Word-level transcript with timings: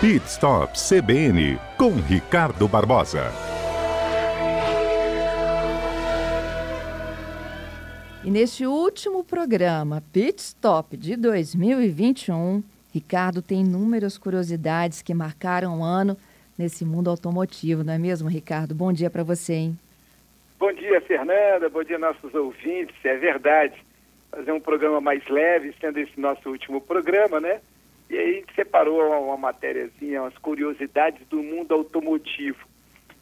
Pit 0.00 0.24
Stop 0.28 0.72
CBN 0.78 1.58
com 1.76 1.90
Ricardo 1.90 2.66
Barbosa. 2.66 3.30
E 8.24 8.30
neste 8.30 8.64
último 8.64 9.22
programa, 9.22 10.02
Pit 10.10 10.40
Stop 10.40 10.96
de 10.96 11.16
2021, 11.16 12.62
Ricardo 12.94 13.42
tem 13.42 13.60
inúmeras 13.60 14.16
curiosidades 14.16 15.02
que 15.02 15.12
marcaram 15.12 15.80
o 15.80 15.84
ano 15.84 16.16
nesse 16.56 16.82
mundo 16.82 17.10
automotivo, 17.10 17.84
não 17.84 17.92
é 17.92 17.98
mesmo, 17.98 18.26
Ricardo? 18.26 18.74
Bom 18.74 18.94
dia 18.94 19.10
para 19.10 19.22
você, 19.22 19.52
hein? 19.52 19.78
Bom 20.58 20.72
dia, 20.72 20.98
Fernanda. 21.02 21.68
Bom 21.68 21.84
dia, 21.84 21.98
nossos 21.98 22.32
ouvintes. 22.34 22.96
É 23.04 23.18
verdade. 23.18 23.74
Fazer 24.30 24.52
um 24.52 24.60
programa 24.60 24.98
mais 24.98 25.22
leve, 25.28 25.74
sendo 25.78 25.98
esse 25.98 26.18
nosso 26.18 26.48
último 26.48 26.80
programa, 26.80 27.38
né? 27.38 27.60
E 28.10 28.18
aí 28.18 28.30
a 28.30 28.32
gente 28.40 28.54
separou 28.56 29.00
uma, 29.22 29.36
matériazinha, 29.36 30.22
umas 30.22 30.36
curiosidades 30.38 31.24
do 31.28 31.40
mundo 31.44 31.72
automotivo. 31.72 32.58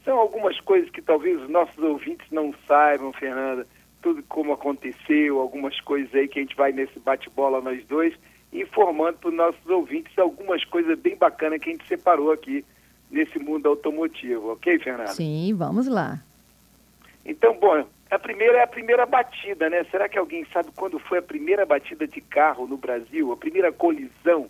São 0.03 0.19
algumas 0.19 0.59
coisas 0.61 0.89
que 0.89 1.03
talvez 1.03 1.39
os 1.43 1.51
nossos 1.51 1.79
ouvintes 1.79 2.27
não 2.31 2.55
saibam, 2.67 3.13
Fernanda, 3.13 3.67
tudo 4.01 4.23
como 4.23 4.55
aconteceu, 4.55 5.39
algumas 5.39 5.79
coisas 5.83 6.13
aí 6.15 6.27
que 6.27 6.39
a 6.39 6.43
gente 6.43 6.57
vai 6.57 6.73
nesse 6.73 6.99
bate-bola 6.99 7.61
nós 7.61 7.85
dois, 7.85 8.15
informando 8.51 9.19
para 9.19 9.29
os 9.29 9.35
nossos 9.35 9.67
ouvintes 9.69 10.19
algumas 10.19 10.65
coisas 10.65 10.99
bem 10.99 11.17
bacanas 11.17 11.61
que 11.61 11.69
a 11.69 11.73
gente 11.73 11.87
separou 11.87 12.33
aqui 12.33 12.65
nesse 13.11 13.39
mundo 13.39 13.69
automotivo, 13.69 14.53
ok, 14.53 14.79
Fernanda? 14.79 15.13
Sim, 15.13 15.53
vamos 15.55 15.87
lá. 15.87 16.19
Então, 17.27 17.55
bom, 17.59 17.87
a 18.11 18.19
primeira 18.19 18.59
é 18.59 18.63
a 18.63 18.67
primeira 18.67 19.05
batida, 19.05 19.69
né? 19.69 19.85
Será 19.91 20.09
que 20.09 20.19
alguém 20.19 20.47
sabe 20.47 20.71
quando 20.75 20.99
foi 20.99 21.19
a 21.19 21.23
primeira 21.23 21.67
batida 21.67 22.07
de 22.07 22.23
carro 22.23 22.67
no 22.67 22.79
Brasil, 22.79 23.31
a 23.33 23.37
primeira 23.37 23.71
colisão? 23.71 24.49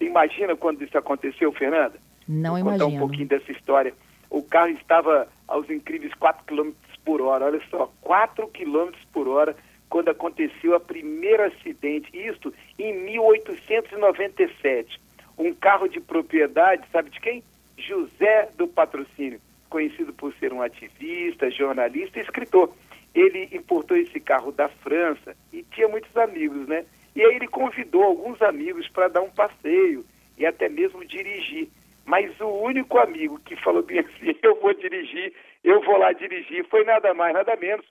Você 0.00 0.06
imagina 0.06 0.56
quando 0.56 0.82
isso 0.82 0.96
aconteceu, 0.96 1.52
Fernanda? 1.52 1.98
Não 2.26 2.52
Vou 2.52 2.60
imagino. 2.60 2.84
contar 2.86 2.96
um 2.96 2.98
pouquinho 2.98 3.28
dessa 3.28 3.52
história. 3.52 3.92
O 4.30 4.42
carro 4.42 4.70
estava 4.70 5.28
aos 5.46 5.68
incríveis 5.68 6.14
4 6.14 6.42
km 6.46 6.70
por 7.04 7.20
hora. 7.20 7.44
Olha 7.44 7.60
só, 7.68 7.92
4 8.00 8.48
km 8.48 8.92
por 9.12 9.28
hora 9.28 9.54
quando 9.90 10.08
aconteceu 10.08 10.74
a 10.74 10.80
primeiro 10.80 11.44
acidente. 11.44 12.08
Isto 12.16 12.54
em 12.78 12.94
1897. 13.04 14.98
Um 15.36 15.52
carro 15.52 15.86
de 15.86 16.00
propriedade, 16.00 16.82
sabe 16.90 17.10
de 17.10 17.20
quem? 17.20 17.42
José 17.76 18.48
do 18.56 18.66
Patrocínio, 18.66 19.38
conhecido 19.68 20.14
por 20.14 20.32
ser 20.34 20.50
um 20.52 20.62
ativista, 20.62 21.50
jornalista 21.50 22.18
e 22.18 22.22
escritor. 22.22 22.72
Ele 23.14 23.50
importou 23.52 23.98
esse 23.98 24.18
carro 24.18 24.50
da 24.50 24.68
França 24.68 25.36
e 25.52 25.62
tinha 25.62 25.88
muitos 25.88 26.16
amigos, 26.16 26.66
né? 26.66 26.86
E 27.14 27.22
aí 27.22 27.34
ele 27.34 27.48
convidou 27.48 28.02
alguns 28.02 28.40
amigos 28.42 28.88
para 28.88 29.08
dar 29.08 29.22
um 29.22 29.30
passeio 29.30 30.04
e 30.38 30.46
até 30.46 30.68
mesmo 30.68 31.04
dirigir. 31.04 31.68
Mas 32.04 32.38
o 32.40 32.48
único 32.48 32.98
amigo 32.98 33.38
que 33.40 33.56
falou 33.56 33.82
bem 33.82 34.00
assim, 34.00 34.36
eu 34.42 34.60
vou 34.60 34.72
dirigir, 34.74 35.34
eu 35.62 35.80
vou 35.82 35.98
lá 35.98 36.12
dirigir, 36.12 36.66
foi 36.68 36.84
nada 36.84 37.12
mais, 37.14 37.34
nada 37.34 37.54
menos 37.56 37.86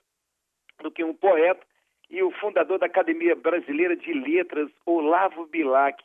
do 0.82 0.90
que 0.90 1.04
um 1.04 1.14
poeta 1.14 1.60
e 2.08 2.22
o 2.22 2.30
fundador 2.32 2.78
da 2.78 2.86
Academia 2.86 3.36
Brasileira 3.36 3.94
de 3.96 4.12
Letras, 4.12 4.68
Olavo 4.84 5.46
Bilac. 5.46 6.02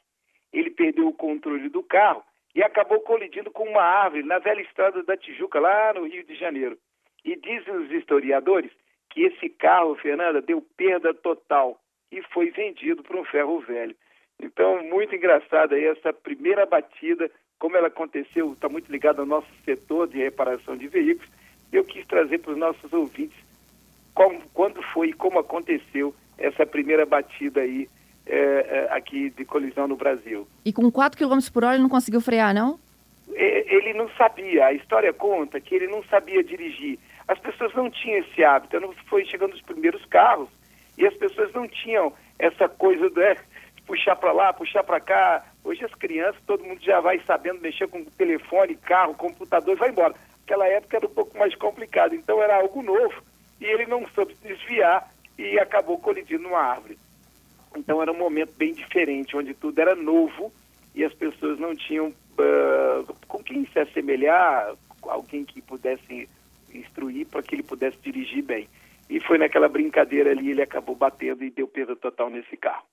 Ele 0.54 0.70
perdeu 0.70 1.08
o 1.08 1.14
controle 1.14 1.68
do 1.70 1.82
carro 1.82 2.24
e 2.54 2.62
acabou 2.62 3.00
colidindo 3.02 3.52
com 3.52 3.64
uma 3.64 3.82
árvore 3.82 4.24
na 4.24 4.40
velha 4.40 4.62
estrada 4.62 5.04
da 5.04 5.18
Tijuca, 5.18 5.60
lá 5.60 5.94
no 5.94 6.08
Rio 6.08 6.24
de 6.24 6.36
Janeiro. 6.36 6.78
E 7.24 7.36
dizem 7.36 7.76
os 7.76 7.92
historiadores 7.92 8.72
que 9.10 9.24
esse 9.24 9.50
carro, 9.50 9.96
Fernanda, 9.96 10.42
deu 10.42 10.62
perda 10.78 11.14
total 11.14 11.80
e 12.12 12.22
foi 12.34 12.52
vendido 12.52 13.04
para 13.04 13.20
um 13.20 13.26
ferro 13.26 13.60
velho. 13.60 13.96
Então, 14.42 14.84
muito 14.84 15.16
engraçada 15.16 15.80
essa 15.80 16.12
primeira 16.12 16.66
batida, 16.66 17.30
como 17.58 17.78
ela 17.78 17.88
aconteceu, 17.88 18.54
está 18.54 18.68
muito 18.68 18.92
ligado 18.92 19.20
ao 19.20 19.26
nosso 19.26 19.48
setor 19.64 20.08
de 20.08 20.18
reparação 20.18 20.76
de 20.76 20.88
veículos. 20.88 21.30
Eu 21.72 21.84
quis 21.84 22.06
trazer 22.06 22.40
para 22.40 22.52
os 22.52 22.58
nossos 22.58 22.92
ouvintes 22.92 23.38
como, 24.14 24.42
quando 24.54 24.82
foi 24.82 25.10
e 25.10 25.14
como 25.14 25.40
aconteceu 25.40 26.14
essa 26.38 26.66
primeira 26.66 27.06
batida 27.06 27.62
aí 27.62 27.88
é, 28.26 28.38
é, 28.38 28.88
aqui 28.92 29.30
de 29.30 29.46
colisão 29.46 29.88
no 29.88 29.96
Brasil. 29.96 30.48
E 30.66 30.74
com 30.74 30.92
4 30.92 31.18
km 31.18 31.40
por 31.54 31.64
hora 31.64 31.76
ele 31.76 31.84
não 31.84 31.90
conseguiu 31.90 32.22
frear, 32.22 32.54
não? 32.54 32.80
Ele 33.34 33.94
não 33.94 34.10
sabia, 34.12 34.68
a 34.68 34.74
história 34.74 35.12
conta 35.12 35.60
que 35.60 35.76
ele 35.76 35.88
não 35.88 36.04
sabia 36.06 36.44
dirigir. 36.44 37.00
As 37.28 37.40
pessoas 37.40 37.74
não 37.74 37.90
tinham 37.90 38.20
esse 38.20 38.44
hábito, 38.44 38.80
não 38.80 38.94
foi 39.10 39.26
chegando 39.26 39.54
os 39.54 39.62
primeiros 39.62 40.06
carros 40.06 40.50
e 40.98 41.06
as 41.06 41.14
pessoas 41.16 41.52
não 41.54 41.68
tinham 41.68 42.14
essa 42.40 42.68
coisa 42.68 43.10
né, 43.10 43.36
de 43.76 43.82
puxar 43.84 44.16
para 44.16 44.32
lá, 44.32 44.54
puxar 44.54 44.84
para 44.84 45.00
cá. 45.00 45.46
Hoje 45.64 45.84
as 45.84 45.94
crianças, 45.96 46.42
todo 46.46 46.64
mundo 46.64 46.82
já 46.82 47.00
vai 47.00 47.20
sabendo 47.26 47.62
mexer 47.62 47.88
com 47.88 48.04
telefone, 48.04 48.76
carro, 48.76 49.16
computador, 49.16 49.76
vai 49.78 49.90
embora. 49.90 50.16
Naquela 50.42 50.68
época 50.68 50.98
era 50.98 51.06
um 51.08 51.14
pouco 51.14 51.38
mais 51.38 51.56
complicado, 51.56 52.14
então 52.14 52.42
era 52.42 52.58
algo 52.58 52.82
novo 52.84 53.24
e 53.60 53.66
ele 53.66 53.86
não 53.86 54.08
soube 54.10 54.36
se 54.36 54.48
desviar 54.48 55.12
e 55.38 55.60
acabou 55.60 55.98
colidindo 55.98 56.44
numa 56.44 56.60
árvore. 56.60 56.98
Então 57.76 58.02
era 58.02 58.12
um 58.12 58.18
momento 58.18 58.54
bem 58.56 58.74
diferente, 58.74 59.36
onde 59.36 59.54
tudo 59.54 59.80
era 59.80 59.96
novo 59.96 60.52
e 60.94 61.04
as 61.04 61.14
pessoas 61.14 61.60
não 61.60 61.76
tinham 61.76 62.08
uh, 62.08 63.16
com 63.28 63.44
quem 63.44 63.66
se 63.68 63.80
assemelhar, 63.80 64.76
alguém 65.04 65.44
que 65.44 65.62
pudesse 65.62 66.30
instruir 66.74 67.28
para 67.28 67.42
que 67.42 67.56
ele 67.56 67.64
pudesse 67.64 67.98
dirigir 67.98 68.44
bem. 68.44 68.68
E 69.10 69.20
foi 69.20 69.38
naquela 69.38 69.70
brincadeira 69.70 70.32
ali, 70.32 70.52
ele 70.52 70.62
acabou 70.62 70.96
batendo 70.96 71.44
e 71.44 71.52
deu 71.52 71.68
perda 71.68 71.96
total 71.96 72.30
nesse 72.30 72.58
carro. 72.58 72.86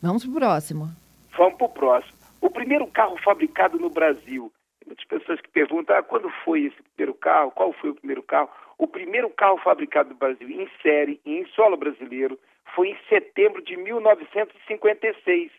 Vamos 0.00 0.24
para 0.24 0.30
o 0.30 0.34
próximo. 0.34 0.88
Vamos 1.36 1.58
para 1.58 1.66
o 1.66 1.68
próximo. 1.68 2.18
O 2.40 2.50
primeiro 2.50 2.86
carro 2.86 3.18
fabricado 3.18 3.78
no 3.78 3.90
Brasil. 3.90 4.52
Muitas 4.86 5.04
pessoas 5.04 5.40
que 5.40 5.48
perguntam, 5.48 5.96
ah, 5.96 6.02
quando 6.02 6.30
foi 6.44 6.62
esse 6.62 6.82
primeiro 6.94 7.14
carro? 7.14 7.50
Qual 7.50 7.72
foi 7.74 7.90
o 7.90 7.94
primeiro 7.94 8.22
carro? 8.22 8.48
O 8.78 8.86
primeiro 8.86 9.28
carro 9.30 9.58
fabricado 9.58 10.10
no 10.10 10.14
Brasil 10.14 10.48
em 10.48 10.68
série, 10.82 11.20
em 11.24 11.44
solo 11.48 11.76
brasileiro, 11.76 12.38
foi 12.74 12.88
em 12.88 12.98
setembro 13.08 13.62
de 13.62 13.76
1956. 13.76 15.52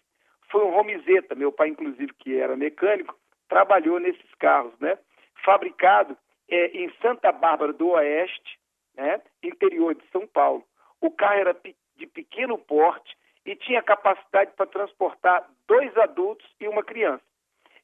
Foi 0.49 0.66
um 0.66 0.72
Romizeta, 0.72 1.35
meu 1.35 1.51
pai, 1.51 1.69
inclusive, 1.69 2.11
que 2.17 2.35
era 2.35 2.57
mecânico, 2.57 3.16
trabalhou 3.47 3.99
nesses 3.99 4.33
carros, 4.39 4.73
né? 4.79 4.97
Fabricado 5.45 6.17
é, 6.49 6.67
em 6.78 6.91
Santa 7.01 7.31
Bárbara 7.31 7.72
do 7.72 7.89
Oeste, 7.89 8.59
né? 9.01 9.22
interior 9.44 9.95
de 9.95 10.03
São 10.12 10.28
Paulo. 10.28 10.63
O 11.01 11.09
carro 11.09 11.39
era 11.39 11.57
de 11.95 12.06
pequeno 12.07 12.57
porte 12.57 13.17
e 13.45 13.56
tinha 13.56 13.81
capacidade 13.81 14.51
para 14.56 14.67
transportar 14.67 15.50
dois 15.67 15.95
adultos 15.97 16.47
e 16.59 16.67
uma 16.67 16.84
criança. 16.84 17.23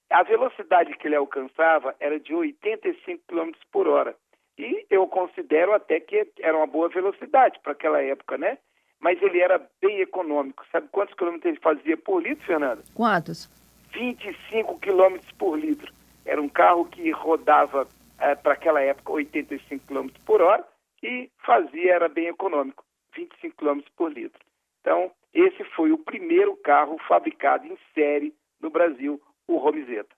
A 0.10 0.24
velocidade 0.24 0.96
que 0.96 1.08
ele 1.08 1.16
alcançava 1.16 1.96
era 2.00 2.20
de 2.20 2.34
85 2.34 3.24
km 3.28 3.52
por 3.72 3.88
hora. 3.88 4.16
E 4.58 4.86
eu 4.90 5.06
considero 5.08 5.74
até 5.74 6.00
que 6.00 6.28
era 6.40 6.56
uma 6.56 6.68
boa 6.68 6.88
velocidade 6.90 7.60
para 7.62 7.74
aquela 7.74 8.02
época, 8.02 8.38
né? 8.38 8.58
Mas 9.00 9.22
ele 9.22 9.40
era 9.40 9.62
bem 9.82 10.00
econômico. 10.00 10.66
Sabe 10.72 10.88
quantos 10.92 11.14
quilômetros 11.16 11.46
ele 11.46 11.60
fazia 11.60 11.98
por 11.98 12.22
litro, 12.22 12.46
Fernanda? 12.46 12.84
Quantos? 12.96 13.50
25 13.92 14.80
quilômetros 14.80 15.32
por 15.34 15.60
litro. 15.60 15.92
Era 16.26 16.42
um 16.42 16.50
carro 16.50 16.86
que 16.86 17.12
rodava, 17.12 17.88
é, 18.20 18.34
para 18.36 18.54
aquela 18.54 18.82
época, 18.82 19.12
85 19.12 19.86
quilômetros 19.86 20.24
por 20.24 20.42
hora 20.42 20.66
e 21.02 21.30
fazia, 21.46 21.94
era 21.94 22.10
bem 22.10 22.28
econômico, 22.28 22.84
25 23.16 23.56
quilômetros 23.56 23.94
por 23.96 24.12
litro. 24.12 24.40
Então, 24.82 25.12
esse 25.34 25.64
foi 25.76 25.92
o 25.92 25.98
primeiro 25.98 26.56
carro 26.58 26.98
fabricado 27.08 27.66
em 27.68 27.78
série 27.94 28.34
no 28.60 28.70
Brasil, 28.70 29.22
o 29.48 29.58
Romizeta. 29.58 30.16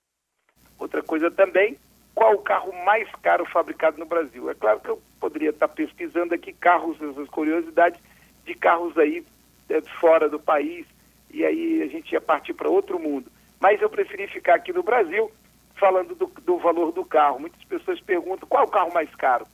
Outra 0.77 1.03
coisa 1.03 1.29
também, 1.29 1.77
qual 2.15 2.35
o 2.35 2.41
carro 2.41 2.71
mais 2.85 3.09
caro 3.21 3.45
fabricado 3.45 3.97
no 3.97 4.05
Brasil? 4.05 4.49
É 4.49 4.53
claro 4.53 4.79
que 4.79 4.89
eu 4.89 5.01
poderia 5.19 5.49
estar 5.49 5.67
pesquisando 5.67 6.33
aqui 6.33 6.53
carros, 6.53 7.01
essas 7.01 7.27
curiosidades 7.29 7.99
de 8.45 8.53
carros 8.55 8.97
aí 8.97 9.25
é, 9.69 9.81
fora 9.99 10.29
do 10.29 10.39
país, 10.39 10.85
e 11.31 11.45
aí 11.45 11.81
a 11.81 11.87
gente 11.87 12.11
ia 12.11 12.21
partir 12.21 12.53
para 12.53 12.69
outro 12.69 12.99
mundo. 12.99 13.31
Mas 13.59 13.81
eu 13.81 13.89
preferi 13.89 14.27
ficar 14.27 14.55
aqui 14.55 14.71
no 14.71 14.83
Brasil 14.83 15.31
falando 15.75 16.15
do, 16.15 16.27
do 16.27 16.57
valor 16.57 16.91
do 16.91 17.05
carro. 17.05 17.39
Muitas 17.39 17.63
pessoas 17.65 17.99
perguntam 17.99 18.47
qual 18.47 18.63
é 18.63 18.67
o 18.67 18.71
carro 18.71 18.93
mais 18.93 19.13
caro. 19.15 19.45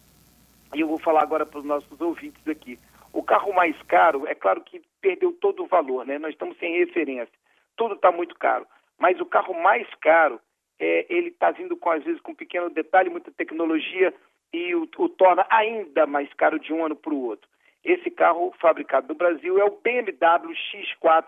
E 0.75 0.81
eu 0.81 0.88
vou 0.88 1.00
falar 1.00 1.22
agora 1.22 1.45
para 1.45 1.60
os 1.60 1.66
nossos 1.66 2.01
ouvintes 2.01 2.45
aqui. 2.45 2.77
O 3.13 3.24
carro 3.24 3.54
mais 3.54 3.81
caro, 3.83 4.27
é 4.27 4.36
claro 4.36 4.60
que 4.62 4.81
perdeu 5.00 5.31
todo 5.31 5.63
o 5.63 5.68
valor, 5.68 6.06
né? 6.06 6.19
Nós 6.19 6.31
estamos 6.31 6.57
sem 6.57 6.80
referência. 6.80 7.31
Tudo 7.77 7.95
está 7.95 8.12
muito 8.12 8.36
caro. 8.36 8.68
Mas 9.00 9.18
o 9.22 9.25
carro 9.25 9.54
mais 9.54 9.88
caro, 10.01 10.38
é, 10.77 11.06
ele 11.07 11.30
está 11.30 11.50
vindo 11.50 11.77
com, 11.77 11.89
às 11.89 12.04
vezes, 12.04 12.19
com 12.19 12.33
um 12.33 12.36
pequeno 12.36 12.69
detalhe, 12.69 13.10
muita 13.10 13.31
tecnologia, 13.31 14.13
e 14.51 14.75
o, 14.75 14.86
o 14.98 15.07
torna 15.07 15.48
ainda 15.50 16.06
mais 16.06 16.31
caro 16.33 16.60
de 16.60 16.74
um 16.74 16.83
ano 16.83 16.95
para 16.95 17.13
o 17.13 17.24
outro. 17.24 17.48
Esse 17.81 18.12
carro 18.12 18.54
fabricado 18.60 19.07
no 19.07 19.16
Brasil 19.16 19.57
é 19.57 19.63
o 19.63 19.80
BMW 19.81 20.54
X4 20.74 21.27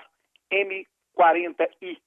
M40i. 0.52 1.98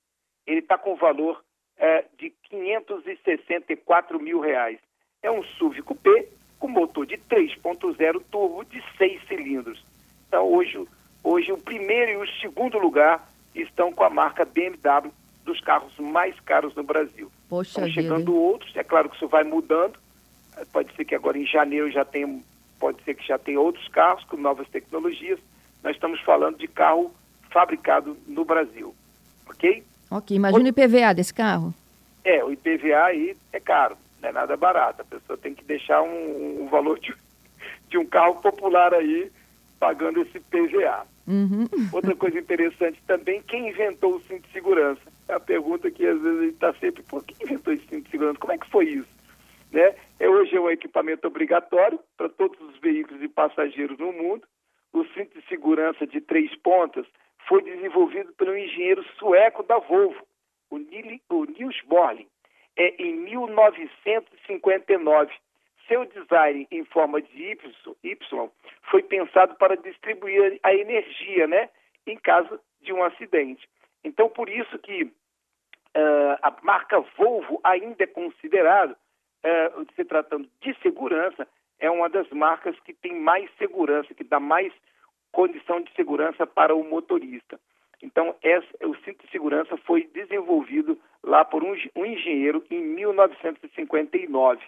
Ele 0.46 0.60
está 0.60 0.76
com 0.76 0.94
valor 0.94 1.42
é, 1.78 2.04
de 2.18 2.34
564 2.50 4.20
mil 4.20 4.40
reais. 4.40 4.78
É 5.22 5.30
um 5.30 5.42
SUV 5.42 5.80
coupé 5.80 6.28
com 6.60 6.68
motor 6.68 7.06
de 7.06 7.16
3.0 7.16 8.22
turbo 8.30 8.64
de 8.64 8.80
6 8.96 9.26
cilindros. 9.26 9.82
Então 10.28 10.46
hoje, 10.46 10.78
hoje 11.24 11.50
o 11.50 11.58
primeiro 11.58 12.12
e 12.12 12.16
o 12.16 12.40
segundo 12.40 12.78
lugar 12.78 13.28
estão 13.54 13.90
com 13.92 14.04
a 14.04 14.10
marca 14.10 14.44
BMW 14.44 15.10
do 15.44 15.52
dos 15.52 15.60
carros 15.60 15.92
mais 15.98 16.38
caros 16.40 16.74
no 16.76 16.82
Brasil. 16.84 17.32
Poxa 17.48 17.70
Estão 17.70 17.84
vida. 17.84 17.94
chegando 18.02 18.30
hein? 18.32 18.38
outros, 18.38 18.76
é 18.76 18.84
claro 18.84 19.08
que 19.08 19.16
isso 19.16 19.26
vai 19.26 19.42
mudando. 19.42 19.98
Eh, 20.56 20.64
Pode 20.72 20.94
ser 20.94 21.04
que 21.04 21.14
agora 21.14 21.36
em 21.38 21.46
janeiro 21.46 21.90
já 21.90 22.04
tenha, 22.04 22.40
pode 22.78 23.02
ser 23.02 23.14
que 23.14 23.26
já 23.26 23.38
tenha 23.38 23.58
outros 23.58 23.88
carros 23.88 24.22
com 24.24 24.36
novas 24.36 24.68
tecnologias. 24.68 25.40
Nós 25.82 25.94
estamos 25.96 26.20
falando 26.20 26.58
de 26.58 26.68
carro 26.68 27.12
fabricado 27.50 28.16
no 28.28 28.44
Brasil. 28.44 28.94
Ok? 29.48 29.82
Ok, 30.10 30.36
imagina 30.36 30.64
o 30.64 30.68
IPVA 30.68 31.14
desse 31.14 31.32
carro. 31.34 31.74
É, 32.22 32.44
o 32.44 32.52
IPVA 32.52 33.04
aí 33.06 33.36
é 33.52 33.58
caro, 33.58 33.96
não 34.20 34.28
é 34.28 34.32
nada 34.32 34.56
barato. 34.56 35.02
A 35.02 35.04
pessoa 35.04 35.38
tem 35.38 35.54
que 35.54 35.64
deixar 35.64 36.02
um, 36.02 36.62
um 36.62 36.68
valor 36.68 36.98
de, 36.98 37.14
de 37.88 37.98
um 37.98 38.06
carro 38.06 38.40
popular 38.40 38.94
aí 38.94 39.30
pagando 39.78 40.20
esse 40.20 40.38
IPVA. 40.38 41.06
Uhum. 41.26 41.66
Outra 41.92 42.14
coisa 42.14 42.38
interessante 42.38 43.00
também, 43.06 43.42
quem 43.42 43.68
inventou 43.68 44.16
o 44.16 44.22
cinto 44.22 44.46
de 44.46 44.52
segurança? 44.52 45.00
É 45.28 45.34
a 45.34 45.40
pergunta 45.40 45.90
que 45.90 46.06
às 46.06 46.20
vezes 46.20 46.38
a 46.38 46.42
gente 46.42 46.54
está 46.54 46.74
sempre, 46.74 47.02
por 47.04 47.24
quem 47.24 47.36
inventou 47.42 47.72
esse 47.72 47.86
cinto 47.86 48.04
de 48.04 48.10
segurança? 48.10 48.38
Como 48.38 48.52
é 48.52 48.58
que 48.58 48.70
foi 48.70 48.86
isso? 48.86 49.08
Né? 49.72 49.94
É, 50.18 50.28
hoje 50.28 50.56
é 50.56 50.60
um 50.60 50.70
equipamento 50.70 51.26
obrigatório 51.26 51.98
para 52.16 52.28
todos 52.28 52.60
os 52.60 52.78
veículos 52.80 53.22
e 53.22 53.28
passageiros 53.28 53.98
no 53.98 54.12
mundo. 54.12 54.42
O 54.92 55.04
cinto 55.14 55.38
de 55.38 55.46
segurança 55.46 56.06
de 56.06 56.20
três 56.20 56.54
pontas 56.56 57.06
foi 57.48 57.62
desenvolvido 57.62 58.32
pelo 58.34 58.56
engenheiro 58.56 59.04
sueco 59.18 59.62
da 59.62 59.78
Volvo, 59.78 60.26
o, 60.70 60.78
Niels 60.78 61.80
Borling, 61.86 62.26
é, 62.80 62.94
em 62.98 63.14
1959. 63.14 65.32
Seu 65.86 66.04
design 66.06 66.66
em 66.70 66.82
forma 66.84 67.20
de 67.20 67.58
y, 68.02 68.16
foi 68.90 69.02
pensado 69.02 69.54
para 69.56 69.76
distribuir 69.76 70.58
a 70.62 70.72
energia, 70.72 71.46
né, 71.46 71.68
em 72.06 72.16
caso 72.16 72.58
de 72.80 72.90
um 72.92 73.04
acidente. 73.04 73.68
Então, 74.02 74.30
por 74.30 74.48
isso 74.48 74.78
que 74.78 75.12
ah, 75.94 76.38
a 76.42 76.56
marca 76.62 77.00
Volvo 77.18 77.60
ainda 77.64 78.04
é 78.04 78.06
considerada, 78.06 78.96
ah, 79.44 79.84
se 79.96 80.04
tratando 80.04 80.48
de 80.60 80.72
segurança, 80.80 81.46
é 81.80 81.90
uma 81.90 82.08
das 82.08 82.30
marcas 82.30 82.78
que 82.80 82.94
tem 82.94 83.20
mais 83.20 83.50
segurança, 83.58 84.14
que 84.14 84.24
dá 84.24 84.40
mais 84.40 84.72
condição 85.32 85.80
de 85.80 85.92
segurança 85.94 86.46
para 86.46 86.74
o 86.74 86.84
motorista. 86.84 87.58
Então, 88.02 88.34
essa, 88.42 88.66
o 88.82 88.94
cinto 89.04 89.24
de 89.24 89.30
segurança 89.30 89.76
foi 89.78 90.08
desenvolvido 90.14 90.98
lá 91.22 91.44
por 91.44 91.62
um, 91.62 91.74
um 91.96 92.06
engenheiro 92.06 92.64
em 92.70 92.80
1959. 92.82 94.60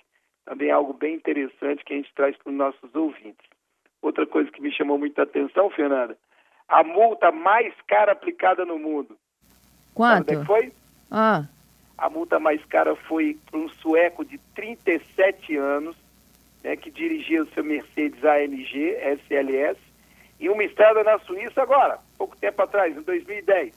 Também 0.45 0.69
é 0.69 0.73
algo 0.73 0.93
bem 0.93 1.15
interessante 1.15 1.85
que 1.85 1.95
a 1.95 1.97
gente 1.97 2.13
traz 2.15 2.37
para 2.37 2.51
os 2.51 2.57
nossos 2.57 2.95
ouvintes. 2.95 3.47
Outra 4.03 4.27
coisa 4.27 4.51
que 4.51 4.61
me 4.61 4.73
chamou 4.73 4.99
muita 4.99 5.23
atenção, 5.23 5.71
Fernanda, 5.71 6.19
a 6.69 6.83
multa 6.83 7.31
mais 7.31 7.73
cara 7.87 8.13
aplicada 8.13 8.65
no 8.65 8.79
mundo. 8.79 9.17
Sabe 9.17 9.95
Quanto? 9.95 10.21
onde 10.23 10.35
é 10.35 10.41
que 10.41 10.47
foi? 10.47 10.73
Ah, 11.11 11.45
A 11.99 12.11
multa 12.11 12.41
mais 12.41 12.65
cara 12.65 12.97
foi 12.97 13.39
para 13.49 13.61
um 13.61 13.69
sueco 13.69 14.25
de 14.25 14.39
37 14.55 15.57
anos, 15.57 15.97
né, 16.65 16.77
que 16.77 16.91
dirigia 16.91 17.43
o 17.43 17.49
seu 17.51 17.63
Mercedes 17.63 18.25
AMG 18.25 18.97
SLS, 19.29 19.79
em 20.41 20.49
uma 20.49 20.65
estrada 20.65 21.05
na 21.05 21.19
Suíça 21.21 21.63
agora, 21.63 21.99
pouco 22.23 22.37
tempo 22.37 22.63
atrás, 22.63 22.97
em 22.97 23.03
2010. 23.03 23.75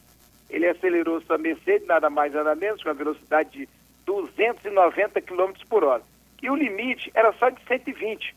Ele 0.52 0.68
acelerou 0.68 1.20
sua 1.22 1.40
Mercedes, 1.40 1.88
nada 1.88 2.12
mais 2.12 2.32
nada 2.32 2.54
menos, 2.54 2.84
com 2.84 2.90
uma 2.90 2.94
velocidade 2.94 3.50
de 3.50 3.70
290 4.06 5.20
km 5.22 5.52
por 5.68 5.84
hora. 5.84 6.04
E 6.44 6.50
o 6.50 6.56
limite 6.56 7.12
era 7.16 7.34
só 7.34 7.50
de 7.50 7.60
120. 7.66 8.36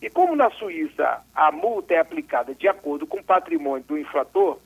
E 0.00 0.08
como 0.08 0.34
na 0.34 0.48
Suíça 0.52 1.20
a 1.34 1.52
multa 1.52 1.92
é 1.92 1.98
aplicada 1.98 2.54
de 2.54 2.66
acordo 2.66 3.06
com 3.06 3.18
o 3.18 3.24
patrimônio 3.24 3.84
do 3.86 3.98
infrator, 3.98 4.58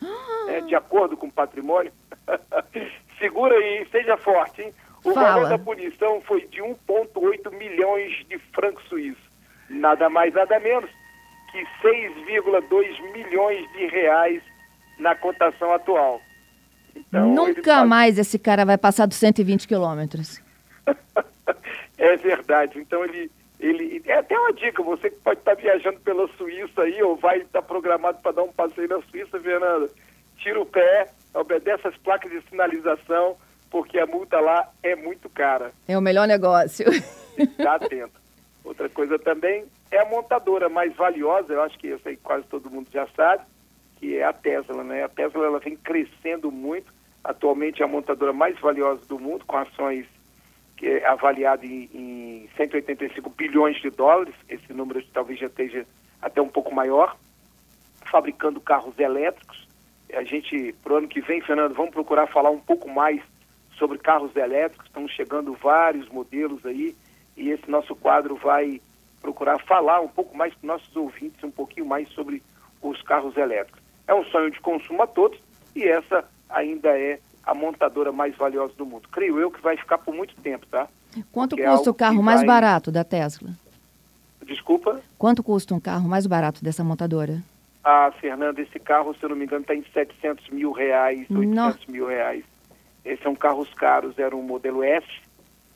né, 0.46 0.60
de 0.60 0.76
acordo 0.76 1.16
com 1.16 1.26
o 1.26 1.32
patrimônio, 1.32 1.92
segura 3.18 3.56
aí, 3.56 3.86
seja 3.90 4.16
forte, 4.16 4.62
hein? 4.62 4.72
O 5.04 5.12
Fala. 5.12 5.32
valor 5.32 5.48
da 5.48 5.58
punição 5.58 6.20
foi 6.20 6.46
de 6.46 6.62
1,8 6.62 7.50
milhões 7.58 8.24
de 8.28 8.38
francos 8.54 8.84
suíços. 8.84 9.22
Nada 9.68 10.08
mais, 10.08 10.32
nada 10.32 10.60
menos 10.60 10.88
que 11.50 11.64
6,2 11.82 13.12
milhões 13.12 13.72
de 13.72 13.86
reais 13.86 14.42
na 14.98 15.14
cotação 15.14 15.72
atual. 15.74 16.20
Então, 16.94 17.28
nunca 17.34 17.76
faz- 17.76 17.88
mais 17.88 18.18
esse 18.18 18.38
cara 18.38 18.64
vai 18.64 18.78
passar 18.78 19.06
dos 19.06 19.16
120 19.18 19.66
quilômetros. 19.68 20.40
É 21.98 22.16
verdade. 22.16 22.78
Então 22.78 23.02
ele, 23.04 23.30
ele 23.58 24.02
é 24.04 24.18
até 24.18 24.38
uma 24.38 24.52
dica. 24.52 24.82
Você 24.82 25.10
que 25.10 25.16
pode 25.16 25.40
estar 25.40 25.54
viajando 25.54 25.98
pela 26.00 26.28
Suíça 26.36 26.82
aí 26.82 27.02
ou 27.02 27.16
vai 27.16 27.38
estar 27.38 27.62
programado 27.62 28.18
para 28.18 28.32
dar 28.32 28.42
um 28.42 28.52
passeio 28.52 28.88
na 28.88 29.00
Suíça, 29.02 29.40
Fernanda, 29.40 29.88
tira 30.36 30.60
o 30.60 30.66
pé, 30.66 31.08
obedece 31.34 31.86
as 31.88 31.96
placas 31.98 32.30
de 32.30 32.40
sinalização, 32.50 33.36
porque 33.70 33.98
a 33.98 34.06
multa 34.06 34.38
lá 34.40 34.68
é 34.82 34.94
muito 34.94 35.28
cara. 35.30 35.72
É 35.88 35.96
o 35.96 36.02
melhor 36.02 36.28
negócio. 36.28 36.86
Está 37.38 37.76
atento. 37.80 38.20
Outra 38.64 38.88
coisa 38.90 39.18
também 39.18 39.64
é 39.90 39.98
a 40.00 40.04
montadora 40.04 40.68
mais 40.68 40.94
valiosa. 40.94 41.52
Eu 41.52 41.62
acho 41.62 41.78
que 41.78 41.86
eu 41.86 41.98
sei 42.00 42.16
quase 42.16 42.44
todo 42.48 42.70
mundo 42.70 42.88
já 42.92 43.06
sabe, 43.16 43.42
que 43.96 44.16
é 44.16 44.24
a 44.24 44.32
Tesla, 44.32 44.84
né? 44.84 45.04
A 45.04 45.08
Tesla 45.08 45.46
ela 45.46 45.58
vem 45.58 45.76
crescendo 45.76 46.50
muito. 46.50 46.92
Atualmente 47.24 47.82
é 47.82 47.84
a 47.84 47.88
montadora 47.88 48.32
mais 48.32 48.58
valiosa 48.60 49.04
do 49.06 49.18
mundo, 49.18 49.44
com 49.44 49.56
ações 49.56 50.06
que 50.76 50.86
é 50.86 51.06
avaliado 51.06 51.64
em, 51.64 51.88
em 51.94 52.48
185 52.56 53.30
bilhões 53.30 53.80
de 53.80 53.90
dólares, 53.90 54.34
esse 54.48 54.72
número 54.72 55.02
talvez 55.12 55.40
já 55.40 55.46
esteja 55.46 55.86
até 56.20 56.40
um 56.40 56.48
pouco 56.48 56.74
maior, 56.74 57.16
fabricando 58.04 58.60
carros 58.60 58.98
elétricos. 58.98 59.66
A 60.12 60.22
gente, 60.22 60.74
para 60.82 60.92
o 60.92 60.96
ano 60.96 61.08
que 61.08 61.20
vem, 61.20 61.40
Fernando, 61.40 61.74
vamos 61.74 61.92
procurar 61.92 62.26
falar 62.26 62.50
um 62.50 62.60
pouco 62.60 62.88
mais 62.88 63.22
sobre 63.78 63.98
carros 63.98 64.34
elétricos, 64.36 64.86
estão 64.86 65.08
chegando 65.08 65.54
vários 65.54 66.08
modelos 66.08 66.64
aí, 66.64 66.94
e 67.36 67.50
esse 67.50 67.70
nosso 67.70 67.94
quadro 67.96 68.36
vai 68.36 68.80
procurar 69.20 69.58
falar 69.64 70.00
um 70.00 70.08
pouco 70.08 70.36
mais 70.36 70.52
para 70.54 70.60
os 70.60 70.66
nossos 70.66 70.96
ouvintes, 70.96 71.42
um 71.42 71.50
pouquinho 71.50 71.86
mais 71.86 72.08
sobre 72.10 72.42
os 72.80 73.00
carros 73.02 73.36
elétricos. 73.36 73.82
É 74.06 74.14
um 74.14 74.24
sonho 74.26 74.50
de 74.50 74.60
consumo 74.60 75.02
a 75.02 75.06
todos, 75.06 75.38
e 75.74 75.84
essa 75.84 76.24
ainda 76.48 76.88
é 76.98 77.18
a 77.44 77.54
montadora 77.54 78.12
mais 78.12 78.34
valiosa 78.36 78.72
do 78.76 78.86
mundo. 78.86 79.08
Creio 79.10 79.38
eu 79.38 79.50
que 79.50 79.60
vai 79.60 79.76
ficar 79.76 79.98
por 79.98 80.14
muito 80.14 80.34
tempo, 80.36 80.66
tá? 80.66 80.88
Quanto 81.32 81.50
Porque 81.50 81.62
é 81.62 81.70
custa 81.70 81.88
o 81.88 81.90
algo 81.90 81.98
carro 81.98 82.22
mais 82.22 82.40
vai- 82.40 82.46
barato 82.46 82.90
da 82.92 83.02
Tesla? 83.04 83.50
Desculpa. 84.44 85.00
Quanto 85.18 85.42
custa 85.42 85.74
um 85.74 85.80
carro 85.80 86.08
mais 86.08 86.26
barato 86.26 86.62
dessa 86.62 86.84
montadora? 86.84 87.42
Ah, 87.82 88.12
Fernanda, 88.20 88.60
esse 88.60 88.78
carro, 88.78 89.14
se 89.14 89.22
eu 89.24 89.28
não 89.30 89.36
me 89.36 89.44
engano, 89.44 89.62
está 89.62 89.74
em 89.74 89.84
700 89.92 90.48
mil 90.50 90.72
reais, 90.72 91.20
800 91.30 91.54
Nossa. 91.54 91.78
mil 91.88 92.06
reais. 92.06 92.44
Esses 93.04 93.22
são 93.22 93.34
carros 93.34 93.72
caros, 93.74 94.18
era 94.18 94.34
um 94.34 94.42
modelo 94.42 94.82
S, 94.82 95.06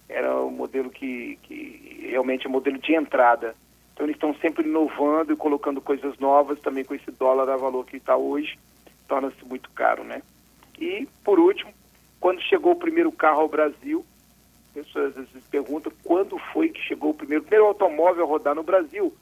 era 0.08 0.36
um 0.44 0.50
modelo 0.50 0.90
que, 0.90 1.38
que 1.44 2.08
realmente 2.10 2.46
é 2.46 2.48
um 2.48 2.52
modelo 2.52 2.78
de 2.78 2.94
entrada. 2.94 3.54
Então 3.92 4.06
eles 4.06 4.16
estão 4.16 4.34
sempre 4.36 4.66
inovando 4.66 5.32
e 5.32 5.36
colocando 5.36 5.80
coisas 5.80 6.18
novas, 6.18 6.60
também 6.60 6.84
com 6.84 6.94
esse 6.94 7.10
dólar 7.10 7.48
a 7.50 7.56
valor 7.56 7.84
que 7.84 7.96
está 7.96 8.16
hoje, 8.16 8.58
torna-se 9.06 9.44
muito 9.44 9.70
caro, 9.70 10.04
né? 10.04 10.22
E, 10.78 11.06
por 11.22 11.38
último, 11.38 11.72
quando 12.18 12.40
chegou 12.40 12.72
o 12.72 12.76
primeiro 12.76 13.12
carro 13.12 13.40
ao 13.40 13.48
Brasil, 13.48 14.04
pessoas 14.72 15.16
às 15.16 15.28
vezes 15.28 15.48
perguntam 15.50 15.92
quando 16.02 16.38
foi 16.52 16.68
que 16.68 16.80
chegou 16.80 17.10
o 17.10 17.14
primeiro, 17.14 17.42
o 17.42 17.46
primeiro 17.46 17.66
automóvel 17.66 18.24
a 18.24 18.28
rodar 18.28 18.54
no 18.54 18.62
Brasil. 18.62 19.12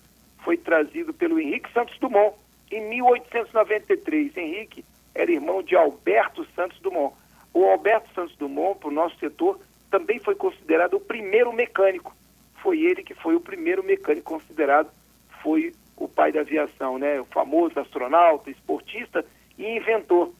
Foi 0.44 0.56
trazido 0.56 1.12
pelo 1.12 1.40
Henrique 1.40 1.72
Santos 1.72 1.98
Dumont 1.98 2.36
em 2.70 2.88
1893. 2.88 4.36
Henrique 4.36 4.84
era 5.14 5.32
irmão 5.32 5.62
de 5.62 5.74
Alberto 5.74 6.46
Santos 6.54 6.78
Dumont. 6.80 7.14
O 7.52 7.64
Alberto 7.64 8.12
Santos 8.14 8.36
Dumont, 8.36 8.78
para 8.78 8.88
o 8.88 8.92
nosso 8.92 9.18
setor, 9.18 9.58
também 9.90 10.18
foi 10.18 10.34
considerado 10.34 10.94
o 10.94 11.00
primeiro 11.00 11.52
mecânico. 11.52 12.14
Foi 12.62 12.80
ele 12.80 13.02
que 13.02 13.14
foi 13.14 13.34
o 13.34 13.40
primeiro 13.40 13.82
mecânico 13.82 14.34
considerado, 14.34 14.90
foi 15.42 15.72
o 15.96 16.08
pai 16.08 16.32
da 16.32 16.40
aviação, 16.40 16.98
né? 16.98 17.20
O 17.20 17.24
famoso 17.26 17.78
astronauta, 17.78 18.50
esportista 18.50 19.24
e 19.56 19.76
inventor, 19.76 20.32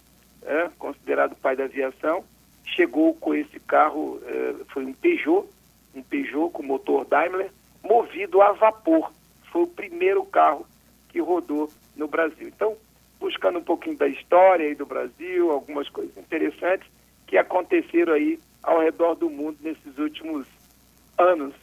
é, 0.43 0.71
considerado 0.79 1.33
o 1.33 1.37
pai 1.37 1.57
da 1.57 1.65
aviação. 1.65 2.25
Chegou 2.65 3.15
com 3.15 3.35
esse 3.35 3.59
carro, 3.61 4.21
eh, 4.27 4.55
foi 4.69 4.85
um 4.85 4.93
Peugeot, 4.93 5.49
um 5.95 6.03
Peugeot 6.03 6.51
com 6.53 6.63
motor 6.63 7.07
Daimler, 7.07 7.51
movido 7.83 8.43
a 8.43 8.53
vapor. 8.53 9.11
Foi 9.51 9.63
o 9.63 9.67
primeiro 9.67 10.23
carro 10.27 10.67
que 11.09 11.19
rodou 11.19 11.71
no 11.97 12.07
Brasil. 12.07 12.47
Então, 12.47 12.77
buscando 13.19 13.59
um 13.59 13.65
pouquinho 13.65 13.97
da 13.97 14.07
história 14.07 14.67
aí 14.67 14.75
do 14.75 14.85
Brasil, 14.85 15.51
algumas 15.51 15.89
coisas 15.89 16.17
interessantes 16.19 16.87
que 17.27 17.39
aconteceram 17.39 18.13
aí 18.13 18.39
ao 18.63 18.81
redor 18.81 19.15
do 19.15 19.31
mundo 19.31 19.57
nesses 19.63 19.97
últimos 19.97 20.47
anos 21.17 21.55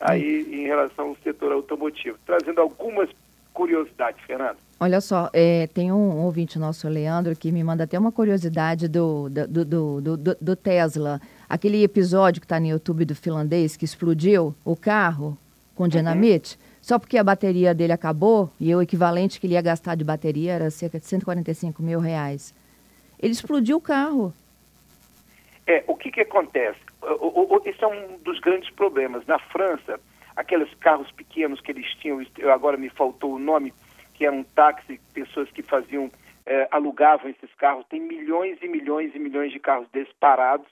aí 0.00 0.46
em 0.50 0.66
relação 0.66 1.08
ao 1.08 1.16
setor 1.22 1.52
automotivo, 1.52 2.16
trazendo 2.26 2.60
algumas 2.60 3.08
curiosidades, 3.52 4.20
Fernando. 4.26 4.56
Olha 4.78 5.00
só, 5.00 5.28
é, 5.34 5.66
tem 5.66 5.92
um 5.92 6.18
ouvinte 6.22 6.58
nosso, 6.58 6.88
Leandro, 6.88 7.36
que 7.36 7.52
me 7.52 7.62
manda 7.62 7.84
até 7.84 7.98
uma 7.98 8.10
curiosidade 8.10 8.88
do, 8.88 9.28
do, 9.28 9.64
do, 9.64 10.00
do, 10.00 10.34
do- 10.40 10.56
Tesla. 10.56 11.20
Aquele 11.48 11.82
episódio 11.84 12.40
que 12.40 12.46
está 12.46 12.58
no 12.58 12.66
YouTube 12.66 13.04
do 13.04 13.14
finlandês 13.14 13.76
que 13.76 13.84
explodiu 13.84 14.54
o 14.64 14.74
carro 14.74 15.36
com 15.74 15.86
dinamite, 15.86 16.58
só 16.80 16.98
porque 16.98 17.18
a 17.18 17.24
bateria 17.24 17.74
dele 17.74 17.92
acabou 17.92 18.50
e 18.58 18.74
o 18.74 18.80
equivalente 18.80 19.38
que 19.38 19.46
ele 19.46 19.54
ia 19.54 19.60
gastar 19.62 19.94
de 19.96 20.04
bateria 20.04 20.52
era 20.54 20.70
cerca 20.70 20.98
de 20.98 21.04
145 21.06 21.82
mil 21.82 22.00
reais. 22.00 22.54
Ele 23.18 23.32
explodiu 23.32 23.76
o 23.76 23.80
carro. 23.82 24.32
É, 25.66 25.84
o 25.86 25.94
que, 25.94 26.10
que 26.10 26.22
acontece? 26.22 26.78
Esse 27.64 27.82
é 27.82 27.86
um 27.86 28.18
dos 28.18 28.38
grandes 28.40 28.70
problemas. 28.70 29.26
Na 29.26 29.38
França, 29.38 30.00
aqueles 30.36 30.72
carros 30.74 31.10
pequenos 31.12 31.60
que 31.60 31.72
eles 31.72 31.86
tinham, 31.96 32.24
agora 32.52 32.76
me 32.76 32.90
faltou 32.90 33.34
o 33.34 33.38
nome, 33.38 33.72
que 34.14 34.26
era 34.26 34.34
um 34.34 34.42
táxi, 34.42 35.00
pessoas 35.14 35.50
que 35.50 35.62
faziam, 35.62 36.10
eh, 36.46 36.68
alugavam 36.70 37.30
esses 37.30 37.52
carros. 37.54 37.86
Tem 37.88 38.00
milhões 38.00 38.58
e 38.62 38.68
milhões 38.68 39.14
e 39.14 39.18
milhões 39.18 39.52
de 39.52 39.58
carros 39.58 39.88
disparados 39.92 40.68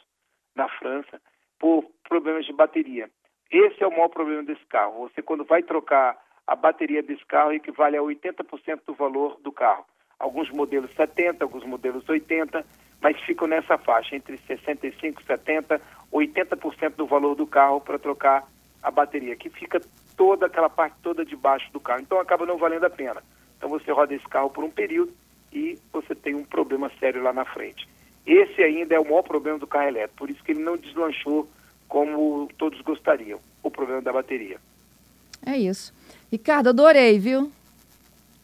na 0.54 0.68
França 0.68 1.20
por 1.58 1.85
problemas 2.08 2.47
de 2.47 2.52
bateria. 2.52 3.08
Esse 3.50 3.82
é 3.82 3.87
o 3.87 3.90
maior 3.90 4.08
problema 4.08 4.42
desse 4.42 4.64
carro. 4.66 5.08
Você, 5.08 5.23
quando 5.23 5.44
vai 5.44 5.62
trocar 5.62 6.18
a 6.47 6.54
bateria 6.54 7.02
desse 7.02 7.25
carro, 7.26 7.52
equivale 7.52 7.97
a 7.97 8.02
80% 8.02 8.80
do 8.87 8.94
valor 8.94 9.38
do 9.42 9.52
carro. 9.52 9.85
Alguns 10.18 10.50
modelos 10.50 10.90
70, 10.94 11.44
alguns 11.44 11.64
modelos 11.64 12.08
80, 12.08 12.64
mas 13.00 13.18
ficam 13.20 13.47
nessa 13.47 13.78
faixa, 13.78 14.16
entre 14.16 14.37
65, 14.38 15.23
70, 15.23 15.80
80% 16.12 16.94
do 16.96 17.06
valor 17.06 17.34
do 17.34 17.46
carro 17.46 17.80
para 17.80 17.98
trocar 17.98 18.46
a 18.82 18.90
bateria, 18.90 19.36
que 19.36 19.50
fica 19.50 19.80
toda 20.16 20.46
aquela 20.46 20.68
parte 20.68 20.96
toda 21.02 21.24
debaixo 21.24 21.70
do 21.72 21.80
carro. 21.80 22.00
Então 22.00 22.20
acaba 22.20 22.46
não 22.46 22.58
valendo 22.58 22.84
a 22.84 22.90
pena. 22.90 23.22
Então 23.56 23.68
você 23.68 23.90
roda 23.90 24.14
esse 24.14 24.26
carro 24.26 24.50
por 24.50 24.64
um 24.64 24.70
período 24.70 25.12
e 25.52 25.78
você 25.92 26.14
tem 26.14 26.34
um 26.34 26.44
problema 26.44 26.90
sério 26.98 27.22
lá 27.22 27.32
na 27.32 27.44
frente. 27.44 27.88
Esse 28.26 28.62
ainda 28.62 28.94
é 28.94 29.00
o 29.00 29.04
maior 29.04 29.22
problema 29.22 29.58
do 29.58 29.66
carro 29.66 29.88
elétrico, 29.88 30.18
por 30.18 30.30
isso 30.30 30.42
que 30.44 30.52
ele 30.52 30.62
não 30.62 30.76
deslanchou 30.76 31.48
como 31.88 32.48
todos 32.58 32.80
gostariam, 32.82 33.40
o 33.62 33.70
problema 33.70 34.02
da 34.02 34.12
bateria. 34.12 34.58
É 35.44 35.56
isso. 35.56 35.94
Ricardo, 36.30 36.68
adorei, 36.68 37.18
viu? 37.18 37.50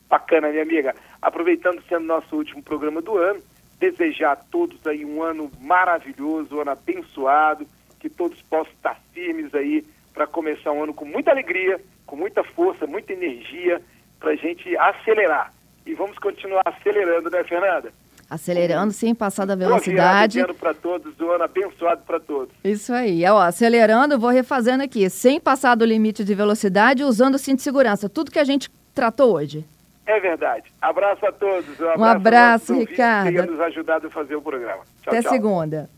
Bacana, 0.09 0.49
minha 0.49 0.63
amiga. 0.63 0.95
Aproveitando 1.21 1.83
sendo 1.89 2.07
nosso 2.07 2.35
último 2.35 2.63
programa 2.63 3.03
do 3.03 3.17
ano, 3.19 3.43
desejar 3.79 4.33
a 4.33 4.37
todos 4.37 4.87
aí 4.87 5.05
um 5.05 5.23
ano 5.23 5.51
maravilhoso, 5.61 6.57
um 6.57 6.61
ano 6.61 6.71
abençoado, 6.71 7.67
que 7.99 8.09
todos 8.09 8.41
possam 8.43 8.73
estar 8.73 9.01
firmes 9.13 9.55
aí 9.55 9.85
para 10.13 10.27
começar 10.27 10.73
um 10.73 10.83
ano 10.83 10.95
com 10.95 11.05
muita 11.05 11.31
alegria, 11.31 11.81
com 12.07 12.17
muita 12.17 12.45
força, 12.45 12.87
muita 12.87 13.13
energia, 13.13 13.81
para 14.21 14.33
a 14.33 14.37
gente 14.37 14.77
acelerar. 14.77 15.53
E 15.87 15.95
vamos 15.95 16.19
continuar 16.19 16.63
acelerando, 16.65 17.29
né, 17.29 17.45
Fernanda? 17.45 17.93
Acelerando 18.29 18.93
sem 18.93 19.15
passar 19.15 19.45
da 19.45 19.55
velocidade. 19.55 20.41
Um 20.41 20.45
ano 20.45 20.55
para 20.55 20.73
todos, 20.73 21.21
um 21.21 21.31
ano 21.31 21.45
abençoado 21.45 22.03
para 22.07 22.19
todos. 22.19 22.55
Isso 22.65 22.93
aí. 22.93 23.23
Ó, 23.27 23.39
acelerando, 23.39 24.19
vou 24.19 24.31
refazendo 24.31 24.83
aqui, 24.83 25.09
sem 25.11 25.39
passar 25.39 25.75
do 25.75 25.85
limite 25.85 26.25
de 26.25 26.35
velocidade, 26.35 27.05
usando 27.05 27.35
o 27.35 27.39
cinto 27.39 27.59
de 27.59 27.63
segurança. 27.63 28.09
Tudo 28.09 28.31
que 28.31 28.39
a 28.39 28.45
gente 28.45 28.71
tratou 28.95 29.35
hoje. 29.35 29.65
É 30.07 30.21
verdade. 30.21 30.65
Abraço 30.81 31.25
a 31.27 31.33
todos. 31.33 31.81
Um 31.81 31.85
abraço, 31.89 32.01
um 32.01 32.05
abraço 32.05 32.79
Ricardo. 32.79 33.33
Que 33.33 33.43
nos 33.43 33.61
ajudado 33.61 34.07
a 34.07 34.11
fazer 34.11 34.37
o 34.37 34.43
programa. 34.43 34.83
Tchau, 35.03 35.13
Até 35.13 35.23
tchau. 35.23 35.33
segunda. 35.33 35.89